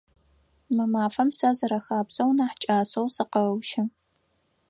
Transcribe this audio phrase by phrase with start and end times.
[0.75, 3.81] Мы мафэм сэ, зэрэхабзэу, нахь кӏасэу сыкъэущы.